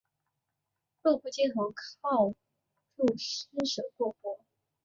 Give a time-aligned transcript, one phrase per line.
[1.03, 2.33] 落魄街头靠
[2.97, 4.39] 著施舍过活